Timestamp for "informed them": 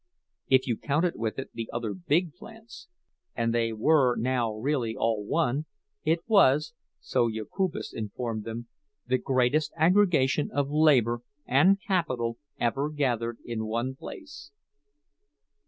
7.93-8.67